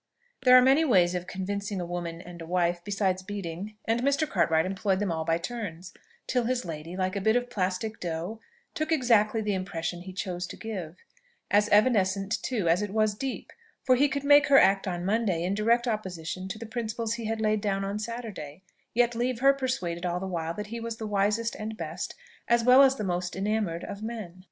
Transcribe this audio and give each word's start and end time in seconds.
There 0.41 0.57
are 0.57 0.63
many 0.63 0.83
ways 0.83 1.13
of 1.13 1.27
convincing 1.27 1.79
a 1.79 1.85
woman 1.85 2.21
and 2.23 2.41
a 2.41 2.45
wife 2.47 2.81
besides 2.83 3.21
beating 3.21 3.75
and 3.85 4.01
Mr. 4.01 4.27
Cartwright 4.27 4.65
employed 4.65 4.97
them 4.99 5.11
all 5.11 5.23
by 5.25 5.37
turns, 5.37 5.93
till 6.25 6.45
his 6.45 6.65
lady, 6.65 6.97
like 6.97 7.15
a 7.15 7.21
bit 7.21 7.35
of 7.35 7.51
plastic 7.51 7.99
dough, 7.99 8.39
took 8.73 8.91
exactly 8.91 9.41
the 9.41 9.53
impression 9.53 10.01
he 10.01 10.11
chose 10.11 10.47
to 10.47 10.55
give, 10.57 10.97
as 11.51 11.69
evanescent 11.69 12.41
too 12.41 12.67
as 12.67 12.81
it 12.81 12.89
was 12.89 13.13
deep, 13.13 13.53
for 13.83 13.95
he 13.95 14.09
could 14.09 14.23
make 14.23 14.47
her 14.47 14.57
act 14.57 14.87
on 14.87 15.05
Monday 15.05 15.43
in 15.43 15.53
direct 15.53 15.87
opposition 15.87 16.47
to 16.47 16.57
the 16.57 16.65
principles 16.65 17.13
he 17.13 17.25
had 17.25 17.39
laid 17.39 17.61
down 17.61 17.85
on 17.85 17.99
Saturday, 17.99 18.63
yet 18.95 19.13
leave 19.13 19.39
her 19.41 19.53
persuaded 19.53 20.03
all 20.03 20.19
the 20.19 20.25
while 20.25 20.55
that 20.55 20.67
he 20.73 20.79
was 20.79 20.97
the 20.97 21.05
wisest 21.05 21.53
and 21.57 21.77
best, 21.77 22.15
as 22.47 22.63
well 22.63 22.81
as 22.81 22.95
the 22.95 23.03
most 23.03 23.35
enamoured 23.35 23.83
of 23.83 24.01
men. 24.01 24.39